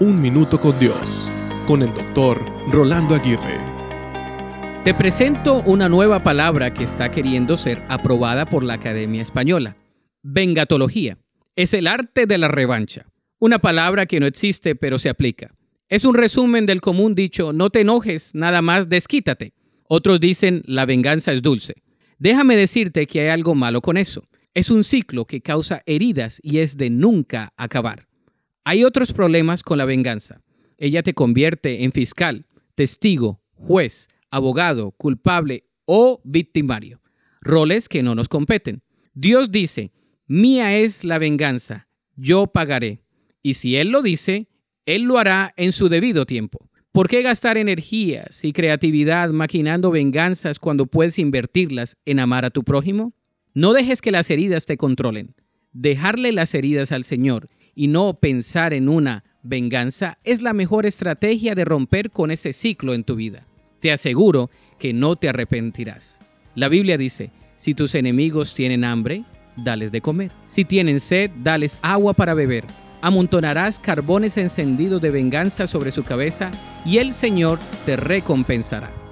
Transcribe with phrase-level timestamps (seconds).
[0.00, 1.28] Un Minuto con Dios,
[1.68, 3.60] con el doctor Rolando Aguirre.
[4.82, 9.76] Te presento una nueva palabra que está queriendo ser aprobada por la Academia Española.
[10.24, 11.18] Vengatología.
[11.54, 13.06] Es el arte de la revancha.
[13.38, 15.54] Una palabra que no existe pero se aplica.
[15.88, 19.54] Es un resumen del común dicho, no te enojes, nada más desquítate.
[19.86, 21.74] Otros dicen, la venganza es dulce.
[22.18, 24.28] Déjame decirte que hay algo malo con eso.
[24.54, 28.08] Es un ciclo que causa heridas y es de nunca acabar.
[28.64, 30.40] Hay otros problemas con la venganza.
[30.78, 37.02] Ella te convierte en fiscal, testigo, juez, abogado, culpable o victimario.
[37.42, 38.82] Roles que no nos competen.
[39.12, 39.92] Dios dice,
[40.26, 43.04] mía es la venganza, yo pagaré.
[43.42, 44.48] Y si Él lo dice,
[44.86, 46.70] Él lo hará en su debido tiempo.
[46.90, 52.64] ¿Por qué gastar energías y creatividad maquinando venganzas cuando puedes invertirlas en amar a tu
[52.64, 53.12] prójimo?
[53.52, 55.34] No dejes que las heridas te controlen.
[55.72, 61.54] Dejarle las heridas al Señor y no pensar en una venganza es la mejor estrategia
[61.54, 63.46] de romper con ese ciclo en tu vida.
[63.80, 66.20] Te aseguro que no te arrepentirás.
[66.54, 69.24] La Biblia dice, si tus enemigos tienen hambre,
[69.56, 70.32] dales de comer.
[70.46, 72.64] Si tienen sed, dales agua para beber.
[73.02, 76.50] Amontonarás carbones encendidos de venganza sobre su cabeza
[76.86, 79.03] y el Señor te recompensará.